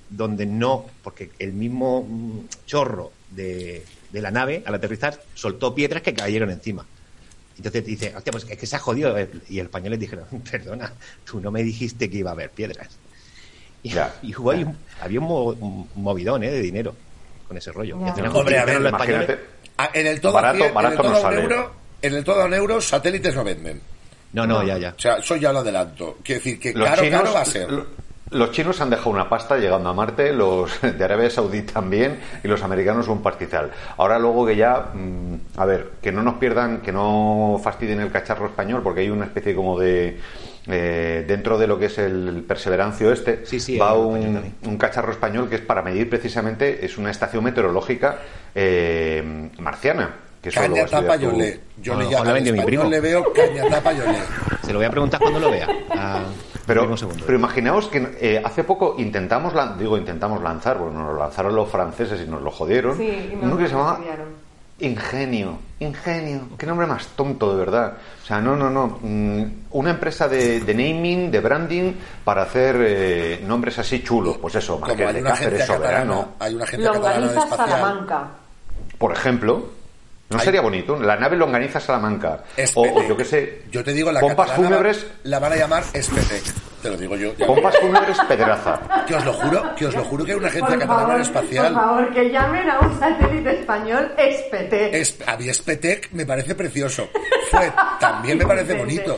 [0.09, 6.03] donde no, porque el mismo mm, chorro de, de la nave al aterrizar soltó piedras
[6.03, 6.85] que cayeron encima.
[7.57, 9.15] Entonces dice, hostia, pues es que se ha jodido.
[9.49, 10.93] Y el español les dijeron, perdona,
[11.25, 12.89] tú no me dijiste que iba a haber piedras.
[13.83, 16.51] Y, Ya, y hubo ahí un- había un, mo- un movidón ¿eh?
[16.51, 16.95] de dinero
[17.49, 17.99] con ese rollo.
[17.99, 19.39] Hombre, a ver, los españoles-.
[19.79, 21.43] Ah, En el todo, Barato- cien- en barato el todo no sale.
[21.43, 21.73] euro,
[22.03, 23.81] en el todo a un euro, satélites no venden.
[24.35, 24.95] No, no, ya, ya.
[24.97, 26.19] O sea, eso ya lo adelanto.
[26.25, 27.69] Quiero decir que Los caro, chinos, caro va a ser.
[28.33, 32.19] Lo- los chinos han dejado una pasta llegando a Marte, los de Arabia Saudí también,
[32.43, 33.71] y los americanos un pastizal.
[33.97, 38.11] Ahora luego que ya, mm, a ver, que no nos pierdan, que no fastidien el
[38.11, 40.19] cacharro español, porque hay una especie como de...
[40.69, 45.49] eh, dentro de lo que es el perseverancio este, Sí, sí, va un cacharro español
[45.49, 48.19] que es para medir precisamente, es una estación meteorológica
[48.55, 50.11] eh, marciana.
[50.43, 51.23] Que Caña tapa tú.
[51.31, 51.61] yolé.
[51.81, 52.85] Yo Bueno, le llamo mi primo.
[52.91, 54.19] le veo caña tapa yolé.
[54.65, 55.69] Se lo voy a preguntar cuando lo vea.
[55.91, 56.25] a-
[56.67, 57.25] Pero, un segundo.
[57.27, 61.55] pero imaginaos que eh, hace poco intentamos, lan- digo, intentamos lanzar, porque nos lo lanzaron
[61.55, 63.99] los franceses y nos lo jodieron, Sí, y uno que se llamaba.
[64.79, 67.93] Ingenio, Ingenio, qué nombre más tonto de verdad.
[68.23, 71.93] O sea, no, no, no, mm, una empresa de, de naming, de branding,
[72.25, 75.77] para hacer eh, nombres así chulos, pues eso, Como Marqués hay de una Cáceres, agencia
[75.77, 77.57] Soberano, catalana, hay una agencia catalana de Longaniza.
[77.57, 78.29] Salamanca.
[78.99, 79.82] por ejemplo.
[80.33, 80.97] ¿No Hay- sería bonito?
[80.99, 82.41] La nave Longaniza Salamanca.
[82.57, 82.97] O, Espetec.
[82.97, 83.63] o yo qué sé.
[83.71, 86.43] Yo te digo, la Pompas fúnebres, la van a llamar Espetec.
[86.83, 87.33] Te lo digo yo.
[87.37, 87.47] ya.
[87.47, 88.81] pompas fúnebres Pedraza.
[89.07, 91.73] Que os lo juro, que os lo juro que hay una agencia catalana espacial.
[91.75, 95.01] por favor, que llamen a un satélite español Espete.
[95.01, 95.47] Es, a mí
[96.11, 97.09] me parece precioso.
[97.53, 99.17] Fuet también me parece bonito.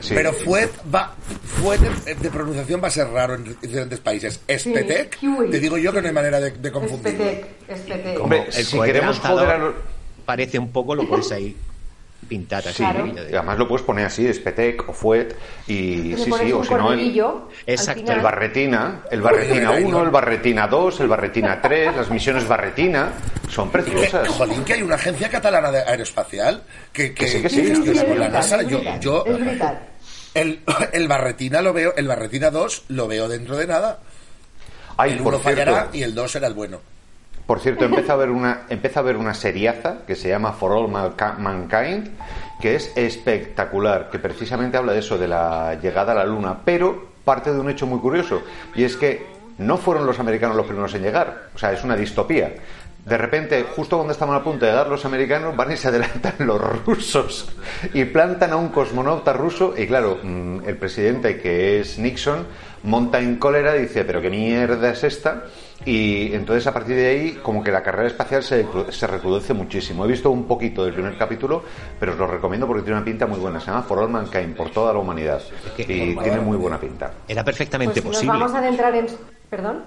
[0.00, 0.14] Sí.
[0.14, 4.40] Pero Fuet va, Fuet de, de pronunciación va a ser raro en diferentes países.
[4.48, 5.50] Spetec, kiwi.
[5.50, 7.22] te digo yo que no hay manera de, de confundirlo.
[7.24, 8.20] Espetec, Espetec.
[8.20, 9.74] Hombre, si queremos joder a los-
[10.30, 11.56] parece un poco, lo puedes ahí
[12.28, 12.74] pintar así.
[12.74, 13.06] Sí, Claro.
[13.06, 15.34] y además lo puedes poner así, Espetec o Fuet,
[15.66, 17.22] y sí, pones sí, o si no, el,
[17.66, 22.46] Exacto, el Barretina, el Barretina Uy, 1, el Barretina 2, el Barretina 3, las misiones
[22.46, 23.12] Barretina,
[23.48, 24.28] son Que, preciosas.
[24.28, 26.62] jolín, que hay una agencia catalana de aeroespacial
[26.92, 27.56] que, que, Que sí, que sí.
[27.62, 28.60] que gestiona Sí, con es la NASA.
[28.60, 29.24] es Yo, yo
[30.34, 30.60] el,
[30.92, 33.98] el Barretina lo veo, el Barretina 2 lo veo dentro de nada.
[34.96, 36.80] Ay, el por 1 fallará y el 2 será el bueno.
[37.46, 40.72] Por cierto, empieza a ver una, empieza a ver una seriaza que se llama For
[40.72, 42.10] All Mankind,
[42.60, 47.10] que es espectacular, que precisamente habla de eso, de la llegada a la Luna, pero
[47.24, 48.42] parte de un hecho muy curioso,
[48.74, 49.26] y es que
[49.58, 52.54] no fueron los americanos los primeros en llegar, o sea, es una distopía.
[53.04, 56.34] De repente, justo cuando estaban a punto de llegar los americanos, van y se adelantan
[56.46, 57.50] los rusos
[57.94, 59.74] y plantan a un cosmonauta ruso.
[59.76, 62.46] Y claro, mm, el presidente, que es Nixon,
[62.82, 65.44] monta en cólera y dice: ¿Pero qué mierda es esta?
[65.84, 70.04] Y entonces, a partir de ahí, como que la carrera espacial se, se recrudece muchísimo.
[70.04, 71.62] He visto un poquito del primer capítulo,
[71.98, 73.60] pero os lo recomiendo porque tiene una pinta muy buena.
[73.60, 75.40] Se llama For All Mankind, por toda la humanidad.
[75.76, 77.10] que- Y tiene muy buena pinta.
[77.26, 78.38] Era perfectamente Pues si nos posible.
[78.38, 79.06] vamos a adentrar en...
[79.48, 79.84] ¿Perdón?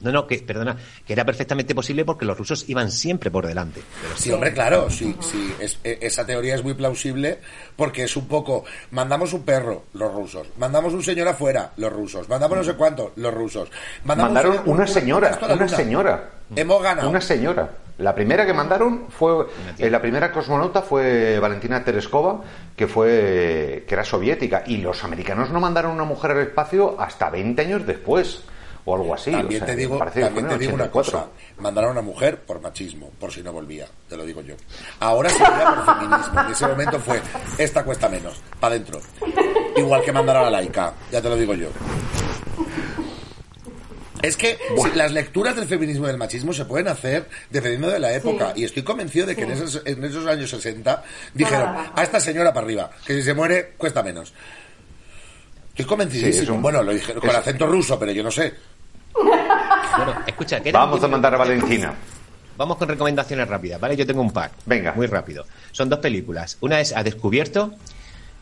[0.00, 3.82] No, no, que, perdona, que era perfectamente posible porque los rusos iban siempre por delante.
[4.02, 5.54] Pero Sí, hombre, claro, sí, sí.
[5.60, 7.38] Es- e- esa teoría es muy plausible
[7.76, 12.28] porque es un poco, mandamos un perro, los rusos, mandamos un señor afuera, los rusos,
[12.28, 13.70] mandamos no sé cuánto, los rusos.
[14.04, 16.30] mandamos Mandaron un- una un- señora, una señora.
[16.56, 17.08] Hemos ganado.
[17.08, 17.70] Una señora.
[17.98, 19.46] La primera que mandaron fue
[19.78, 22.40] eh, la primera cosmonauta fue Valentina Tereskova,
[22.74, 27.28] que fue que era soviética y los americanos no mandaron una mujer al espacio hasta
[27.28, 28.40] 20 años después
[28.84, 29.30] o algo así.
[29.30, 30.90] También o sea, te digo, también te digo una 84.
[30.90, 31.26] cosa.
[31.58, 34.54] Mandaron a una mujer por machismo, por si no volvía, te lo digo yo.
[35.00, 36.40] Ahora sería por feminismo.
[36.40, 37.20] En ese momento fue,
[37.58, 39.00] esta cuesta menos, para adentro.
[39.76, 41.68] Igual que mandar a la laica, ya te lo digo yo.
[44.22, 44.58] Es que
[44.94, 48.52] las lecturas del feminismo y del machismo se pueden hacer dependiendo de la época.
[48.54, 51.92] Y estoy convencido de que en, esos, en esos años 60 dijeron Nada.
[51.96, 54.34] a esta señora para arriba, que si se muere cuesta menos.
[55.70, 56.32] Estoy convencidísimo.
[56.34, 58.52] Sí, es un- bueno, lo dije con es- acento ruso, pero yo no sé.
[59.14, 61.92] Bueno, escucha, Vamos a mandar a Valentina.
[62.56, 63.96] Vamos con recomendaciones rápidas, ¿vale?
[63.96, 64.50] Yo tengo un par.
[64.66, 64.92] Venga.
[64.92, 65.46] Muy rápido.
[65.72, 66.58] Son dos películas.
[66.60, 67.72] Una es A Descubierto,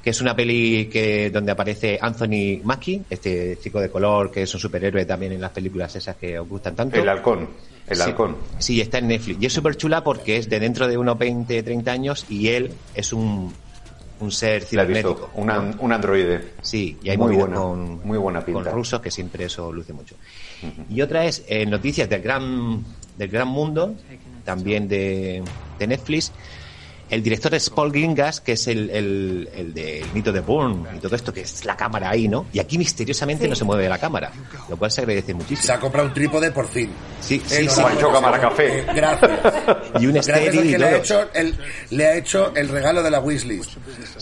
[0.02, 4.52] que es una peli que donde aparece Anthony Mackie, este chico de color que es
[4.54, 6.96] un superhéroe también en las películas esas que os gustan tanto.
[6.96, 7.48] El halcón.
[7.86, 8.02] El Sí.
[8.02, 8.36] halcón.
[8.58, 9.40] Sí, está en Netflix.
[9.40, 12.72] Y es súper chula porque es de dentro de unos 20, 30 años y él
[12.94, 13.54] es un,
[14.20, 15.30] un ser cibernético.
[15.34, 16.54] Un, an- un androide.
[16.60, 18.70] Sí, y hay Muy buena, con, muy buena con pinta.
[18.72, 20.16] rusos, que siempre eso luce mucho.
[20.90, 22.84] Y otra es eh, Noticias del Gran,
[23.16, 23.94] del gran Mundo,
[24.44, 25.42] también de,
[25.78, 26.32] de Netflix.
[27.10, 30.88] El director es Paul Gringas, que es el, el, el de el mito de Bourne
[30.96, 32.46] y todo esto, que es la cámara ahí, ¿no?
[32.52, 34.30] Y aquí misteriosamente no se mueve la cámara,
[34.68, 35.74] lo cual se agradece Se muchísimo.
[35.74, 36.90] ha comprado un trípode por fin.
[37.20, 37.70] Sí, sí, Enhorabuena.
[37.74, 37.80] sí.
[37.80, 38.78] Juancho Cámara Café.
[38.80, 39.30] Eh, gracias.
[40.00, 40.98] Y un estéril y que le ha, todo.
[41.00, 41.54] hecho el,
[41.90, 43.72] le ha hecho el regalo de la wishlist.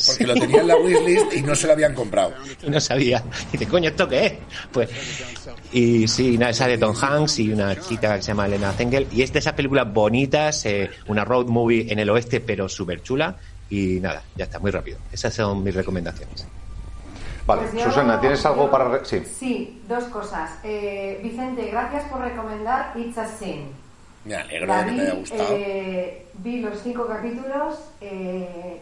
[0.07, 2.33] Porque lo tenía en la wishlist y no se lo habían comprado.
[2.62, 3.22] y no sabía.
[3.53, 4.33] Y dice, coño, ¿esto qué es?
[4.72, 4.88] Pues,
[5.72, 9.07] y sí, nada, esa de Tom Hanks y una chica que se llama Elena Zengel.
[9.12, 13.02] Y es de esas películas bonitas, eh, una road movie en el oeste, pero súper
[13.02, 13.36] chula.
[13.68, 14.98] Y nada, ya está, muy rápido.
[15.10, 16.46] Esas son mis recomendaciones.
[17.46, 19.04] Vale, Pues yo- Susana, ¿tienes algo yo- para...?
[19.04, 19.22] Sí.
[19.24, 20.50] Sí, dos cosas.
[20.62, 23.70] Eh, Vicente, gracias por recomendar It's a Sin.
[24.24, 25.48] Me alegro de que vi, te haya gustado.
[25.52, 27.78] eh, vi los cinco capítulos.
[28.00, 28.80] eh,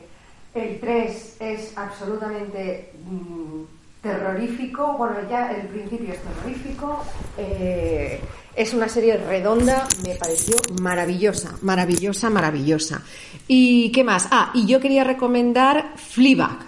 [0.54, 3.62] el 3 es absolutamente mm,
[4.04, 4.92] terrorífico.
[4.96, 7.04] Bueno, ya el principio es terrorífico.
[7.36, 8.20] eh,
[8.56, 13.02] es una serie redonda, me pareció maravillosa, maravillosa, maravillosa.
[13.48, 14.28] ¿Y qué más?
[14.30, 16.58] Ah, y yo quería recomendar Fleabag.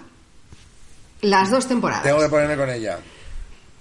[1.21, 2.03] Las dos temporadas.
[2.03, 2.99] Tengo que ponerme con ella.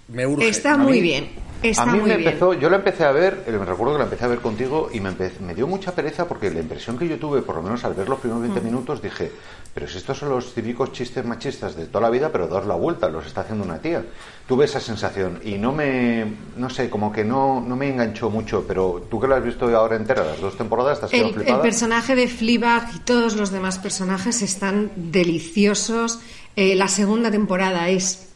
[0.08, 0.48] Me urge.
[0.48, 1.30] Está muy bien.
[1.62, 2.28] Está a mí muy me bien.
[2.28, 4.88] empezó, yo la empecé a ver, eh, me recuerdo que la empecé a ver contigo
[4.92, 7.62] y me, empe- me dio mucha pereza porque la impresión que yo tuve, por lo
[7.62, 8.64] menos al ver los primeros 20 Mm.
[8.64, 9.32] minutos, dije,
[9.74, 12.74] pero si estos son los típicos chistes machistas de toda la vida, pero daos la
[12.76, 14.04] vuelta, los está haciendo una tía.
[14.46, 16.24] Tuve esa sensación y no me,
[16.56, 19.66] no sé, como que no, no me enganchó mucho, pero tú que la has visto
[19.76, 21.62] ahora entera, las dos temporadas, ¿te has quedado El, el flipada?
[21.62, 26.20] personaje de Fleabag y todos los demás personajes están deliciosos.
[26.54, 28.28] Eh, la segunda temporada es,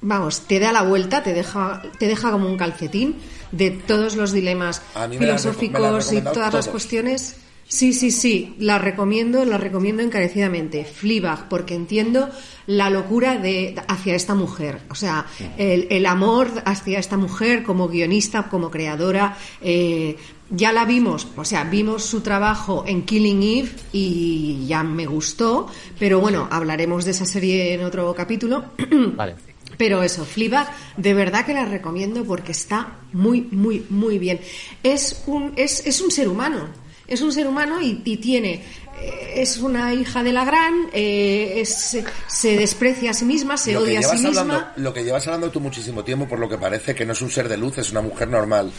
[0.00, 3.16] vamos, te da la vuelta, te deja, te deja como un calcetín
[3.52, 4.82] de todos los dilemas
[5.18, 7.36] filosóficos y todas las cuestiones.
[7.66, 10.84] Sí, sí, sí, la recomiendo, la recomiendo encarecidamente.
[10.84, 12.28] Fleabag, porque entiendo
[12.66, 17.86] la locura de hacia esta mujer, o sea, el, el amor hacia esta mujer como
[17.88, 19.36] guionista, como creadora.
[19.60, 20.16] eh,
[20.52, 25.68] ya la vimos, o sea, vimos su trabajo en Killing Eve y ya me gustó,
[25.96, 28.64] pero bueno, hablaremos de esa serie en otro capítulo.
[29.14, 29.36] Vale.
[29.80, 34.38] Pero eso, Fleabag, de verdad que la recomiendo porque está muy, muy, muy bien.
[34.82, 36.68] Es un, es, es un ser humano,
[37.08, 38.62] es un ser humano y, y tiene,
[39.00, 43.74] eh, es una hija de la gran, eh, es- se desprecia a sí misma, se
[43.78, 44.40] odia a sí misma.
[44.42, 47.22] hablando, lo que llevas hablando tú muchísimo tiempo, por lo que parece que no es
[47.22, 48.70] un ser de luz, es una mujer normal.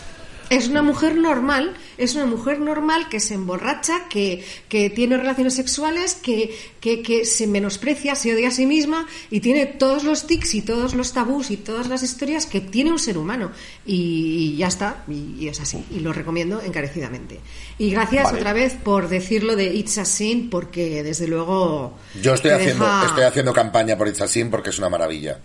[0.51, 5.53] Es una mujer normal, es una mujer normal que se emborracha, que, que tiene relaciones
[5.55, 10.27] sexuales, que, que, que se menosprecia, se odia a sí misma y tiene todos los
[10.27, 13.51] tics y todos los tabús y todas las historias que tiene un ser humano.
[13.85, 17.39] Y, ya está, y, y es así, y lo recomiendo encarecidamente.
[17.77, 18.37] Y gracias Vale.
[18.39, 21.97] otra vez por decirlo de It's a Sin, porque desde luego.
[22.21, 25.39] Yo estoy haciendo, deja- estoy haciendo campaña por It's a Sin porque es una maravilla.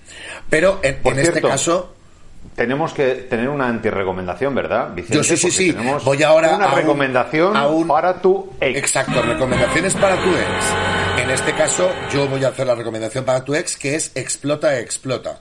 [0.51, 1.95] Pero en, Por en este caso,
[2.55, 5.17] Tenemos que tener una antirrecomendación, ¿verdad, Vicente?
[5.17, 5.77] yo sí, sí, sí.
[6.05, 8.79] Voy ahora una a un- recomendación a un- para tu ex.
[8.79, 11.23] Exacto, recomendaciones para tu ex.
[11.23, 14.79] En este caso, yo voy a hacer la recomendación para tu ex, que es explota,
[14.79, 15.39] explota.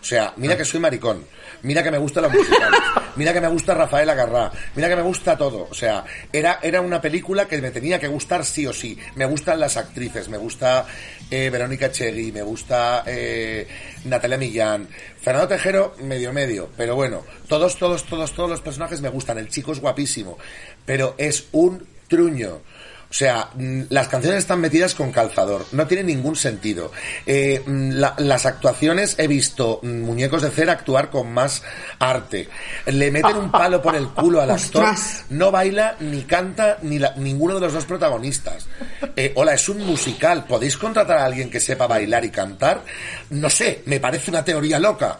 [0.00, 1.24] O sea, mira que soy maricón,
[1.62, 2.72] mira que me gusta la musical,
[3.16, 5.68] mira que me gusta Rafael Agarrá, mira que me gusta todo.
[5.70, 8.98] O sea, era, era una película que me tenía que gustar sí o sí.
[9.14, 10.86] Me gustan las actrices, me gusta
[11.30, 13.66] eh, Verónica Chegui, me gusta eh,
[14.04, 14.88] Natalia Millán,
[15.20, 16.70] Fernando Tejero, medio medio.
[16.76, 19.38] Pero bueno, todos, todos, todos, todos los personajes me gustan.
[19.38, 20.38] El chico es guapísimo,
[20.84, 22.60] pero es un truño.
[23.08, 26.90] O sea, mm, las canciones están metidas con calzador, no tiene ningún sentido.
[27.24, 31.62] Eh, mm, la- las actuaciones he visto mm, muñecos de cera actuar con más
[32.00, 32.48] arte.
[32.86, 34.84] Le meten un palo por el culo al actor.
[35.30, 38.66] No baila ni canta ni la- ninguno de los dos protagonistas.
[39.14, 40.44] Eh, hola, es un musical.
[40.44, 42.82] ¿Podéis contratar a alguien que sepa bailar y cantar?
[43.30, 45.18] No sé, me parece una teoría loca.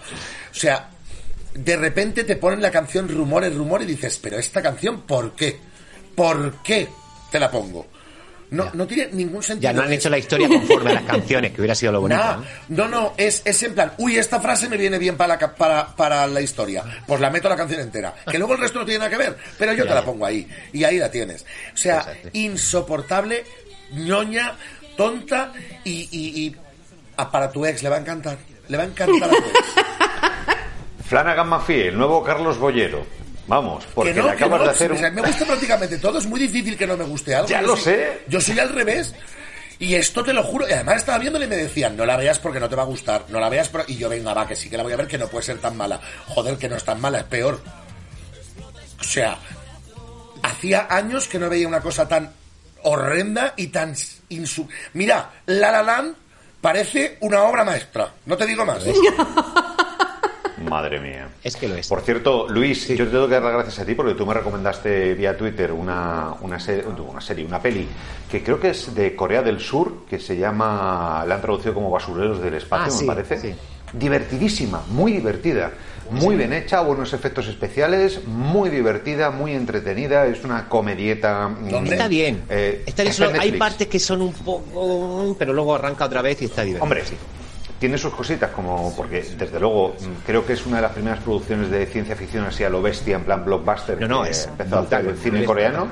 [0.50, 0.88] O sea,
[1.54, 5.58] de repente te ponen la canción Rumores, Rumor y dices, pero esta canción, ¿por qué?
[6.16, 6.88] ¿Por qué
[7.36, 7.86] te la pongo?
[8.48, 9.72] No, no tiene ningún sentido.
[9.72, 12.20] Ya no han hecho la historia conforme a las canciones, que hubiera sido lo bonito.
[12.22, 12.36] Nah,
[12.68, 12.84] ¿no?
[12.84, 15.54] no, no, es, es en plan, uy, esta frase me viene bien para la, ca-
[15.56, 16.84] para, para la historia.
[17.08, 18.14] Pues la meto a la canción entera.
[18.30, 20.46] Que luego el resto no tiene nada que ver, pero yo te la pongo ahí.
[20.72, 21.44] Y ahí la tienes.
[21.74, 22.28] O sea, Exacto.
[22.34, 23.44] insoportable,
[23.92, 24.54] ñoña,
[24.96, 25.52] tonta
[25.84, 26.56] y, y, y-
[27.16, 28.38] ah, para tu ex le va a encantar.
[28.68, 29.74] Le va a encantar a tu ex.
[31.08, 33.04] Flanagan McPhee, el nuevo Carlos Bollero.
[33.46, 35.14] Vamos, porque que no, le que acabas no, de hacer o sea, un...
[35.14, 37.48] me gusta prácticamente todo, es muy difícil que no me guste algo.
[37.48, 38.22] Ya Yo lo soy- sé.
[38.28, 39.14] Yo soy al revés.
[39.78, 42.38] Y esto te lo juro, y además estaba viéndole y me decían, no la veas
[42.38, 43.84] porque no te va a gustar, no la veas por...
[43.88, 45.58] Y yo, venga, va, que sí que la voy a ver, que no puede ser
[45.58, 46.00] tan mala.
[46.28, 47.60] Joder, que no es tan mala, es peor.
[48.98, 49.36] O sea,
[50.42, 52.32] hacía años que no veía una cosa tan
[52.84, 53.94] horrenda y tan
[54.30, 54.66] insu...
[54.94, 56.16] Mira, La La Land
[56.62, 58.82] parece una obra maestra, no te digo más.
[60.68, 61.28] Madre mía.
[61.42, 61.88] Es que lo es.
[61.88, 64.34] Por cierto, Luis, yo te tengo que dar las gracias a ti porque tú me
[64.34, 67.86] recomendaste vía Twitter una, una, se- una serie, una peli,
[68.30, 71.90] que creo que es de Corea del Sur, que se llama, la han traducido como
[71.90, 73.38] Basureros del Espacio, Ah, me sí, parece.
[73.40, 73.54] sí.
[73.92, 75.70] Divertidísima, muy divertida,
[76.10, 81.48] muy bien hecha, buenos efectos especiales, muy divertida, muy entretenida, es una comedieta.
[81.48, 81.90] mm, ¿Dónde?
[81.92, 82.42] Está bien.
[82.48, 85.34] eh, Está bien, está en solo- hay partes que son un poco...
[85.38, 86.82] Pero luego arranca otra vez y está divertido.
[86.82, 87.04] Hombre,
[87.78, 91.70] tiene sus cositas, como porque desde luego creo que es una de las primeras producciones
[91.70, 94.80] de ciencia ficción así a lo bestia, en plan blockbuster, No, no, que es empezó
[94.80, 95.88] brutal, el cine coreano.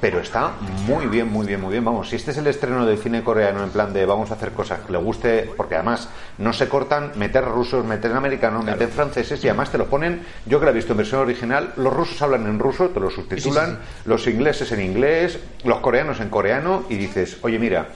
[0.00, 0.52] Pero está
[0.86, 1.84] muy bien, muy bien, muy bien.
[1.84, 4.52] Vamos, si este es el estreno del cine coreano en plan de vamos a hacer
[4.52, 6.08] cosas que le guste, porque además
[6.38, 10.60] no se cortan, meter rusos, meter americanos, meter franceses y además te lo ponen, yo
[10.60, 13.80] que lo he visto en versión original, los rusos hablan en ruso, te lo subtitulan,
[14.04, 17.88] los ingleses en inglés, los coreanos en coreano y dices, oye mira,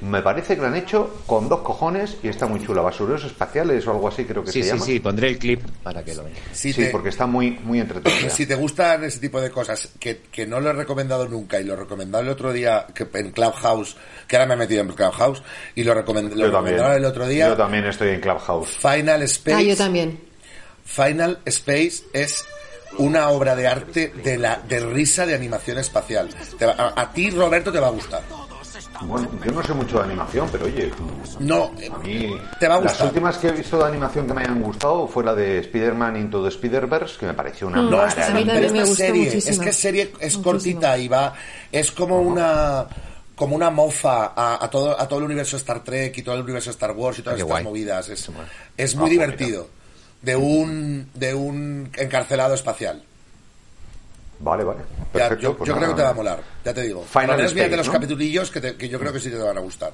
[0.00, 2.82] me parece que lo han hecho con dos cojones y está muy chula.
[2.82, 4.84] Basureros espaciales o algo así creo que Sí, se sí, llama.
[4.86, 6.36] sí, pondré el clip para que lo vean.
[6.52, 8.30] Sí, te- porque está muy, muy entretenida.
[8.30, 11.64] Si te gustan ese tipo de cosas, que, que no lo he recomendado nunca y
[11.64, 15.42] lo recomendaba el otro día que en Clubhouse, que ahora me he metido en Clubhouse,
[15.74, 18.68] y lo, recomend- lo recomendaron el otro día, Yo también estoy en Clubhouse.
[18.70, 19.56] Final Space.
[19.56, 20.20] Ah, yo también.
[20.84, 22.44] Final Space es
[22.98, 26.28] una obra de arte de la de risa de animación espacial.
[26.58, 28.22] Te va- a, a ti, Roberto, te va a gustar.
[29.02, 30.90] Bueno, yo no sé mucho de animación, pero oye,
[31.38, 33.06] No, eh, a mí Te va a las gustar.
[33.08, 36.42] últimas que he visto de animación que me hayan gustado fue la de Spider-Man Into
[36.42, 38.20] the Spider-Verse, que me pareció una no, maravilla.
[38.22, 39.52] esta, mí pero esta gustó serie, muchísimo.
[39.52, 40.42] es que es serie es Muchísimo.
[40.44, 41.34] cortita y va,
[41.70, 42.86] es como una
[43.36, 46.42] como una mofa a, a todo a todo el universo Star Trek y todo el
[46.42, 47.62] universo Star Wars y todas Qué estas guay.
[47.64, 48.08] movidas.
[48.08, 48.28] Es,
[48.76, 49.68] es Ah, muy pues divertido.
[50.22, 53.04] De un de un encarcelado espacial.
[54.40, 54.80] Vale, vale.
[55.14, 57.02] Ya, yo pues yo creo que te va a molar, ya te digo.
[57.02, 57.92] Final menos Space, los ¿no?
[57.92, 59.92] capitulillos que, te- que yo creo que sí te van a gustar.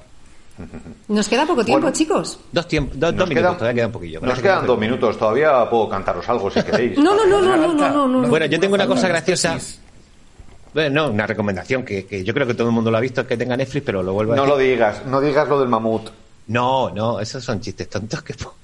[1.09, 1.95] Nos queda poco tiempo, Bueno.
[1.97, 2.39] chicos.
[2.51, 4.21] Dos, tiemp- dos, minutos, quedan- todavía queda un poquillo.
[4.21, 6.97] Nos que quedan no dos minutos, todavía puedo cantaros algo si queréis.
[6.97, 8.27] No, no, no, no, no, no, no, no.
[8.29, 9.57] Bueno, yo tengo una cosa graciosa.
[10.73, 13.21] Bueno, no, una recomendación que, que yo creo que todo el mundo lo ha visto,
[13.21, 14.57] es que tenga Netflix, pero lo vuelvo a No decir.
[14.57, 16.09] lo digas, no digas lo del mamut.
[16.47, 18.55] No, no, esos son chistes tontos que pongo.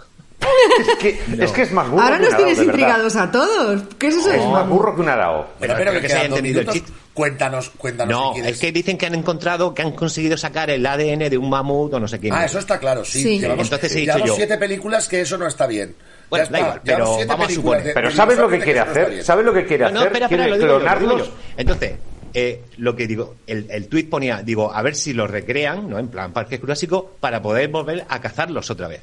[0.80, 3.82] Es que, es, que es más burro Ahora que nos tienes intrigados a todos.
[3.98, 4.32] ¿Qué es eso?
[4.32, 5.48] Es más burro que un arao.
[5.60, 6.92] Pero, espero que que se haya entendido el chiste.
[7.14, 8.52] Cuéntanos, cuéntanos No, si quieres.
[8.54, 11.94] es que dicen que han encontrado, que han conseguido sacar el ADN de un mamut
[11.94, 12.30] o no sé qué.
[12.32, 13.22] Ah, eso está claro, sí.
[13.22, 13.40] Sí.
[13.40, 15.94] Llevamos, Entonces he dicho llevamos yo- siete películas que eso no está bien.
[16.30, 17.84] Bueno, da está, igual, pero siete vamos a películas suponer.
[17.84, 19.24] de- Pero ¿sabes lo que quiere hacer?
[19.26, 20.08] ¿Sabes lo que quiere No, no, hacer?
[20.08, 21.32] espera, espera, quiere lo digo yo, lo digo clonarlos.
[21.58, 21.92] Entonces,
[22.34, 26.00] eh, lo que digo, el, el tuit ponía, digo, a ver si los recrean, ¿no?
[26.00, 29.02] En plan Parque Jurásico, para poder volver a cazarlos otra vez.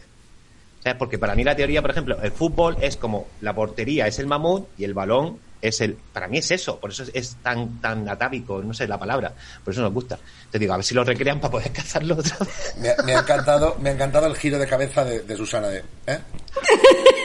[0.82, 0.98] ¿Sabes?
[0.98, 4.26] Porque para mí la teoría, por ejemplo, el fútbol es como la portería es el
[4.26, 5.94] mamut y el balón es el.
[5.94, 9.32] Para mí es eso, por eso es, es tan tan atávico, no sé la palabra,
[9.64, 10.18] por eso nos gusta.
[10.50, 12.74] Te digo, a ver si lo recrean para poder cazarlo otra vez.
[12.78, 15.82] Me, me ha encantado, me ha encantado el giro de cabeza de, de Susana de,
[16.06, 16.18] ¿eh?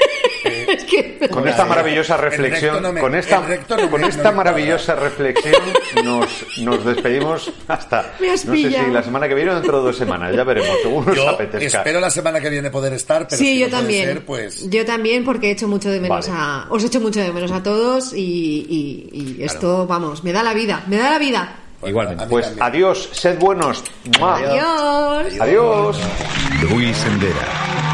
[0.74, 1.28] Es que...
[1.30, 3.42] Con esta maravillosa reflexión, recto no me- con esta,
[3.78, 5.62] no con esta maravillosa reflexión
[6.04, 6.28] nos,
[6.60, 9.86] nos despedimos hasta Me has no sé si la semana que viene o dentro de
[9.86, 11.78] dos semanas, ya veremos, según nos apetezca.
[11.80, 14.06] espero la semana que viene poder estar, pero Sí, si yo no puede también.
[14.08, 16.40] ser, pues Yo también, porque he hecho mucho de menos Vale.
[16.40, 16.68] a.
[16.70, 18.20] Os he hecho mucho de menos a todos y,
[19.10, 21.56] y- y esto, vamos, me da la vida, me da la vida.
[21.80, 22.26] pues, Igualmente.
[22.28, 22.64] Pues también.
[22.64, 23.84] adiós, sed buenos.
[24.20, 24.38] ¡Mua!
[24.38, 25.40] Adiós.
[25.42, 25.98] Adiós.
[26.70, 27.93] Luis Sendera.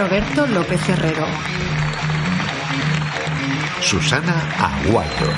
[0.00, 1.26] Roberto López Herrero.
[3.82, 5.30] Susana Aguayo.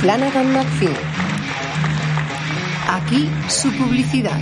[0.00, 0.96] Flanagan McPhee.
[2.88, 4.40] Aquí su publicidad.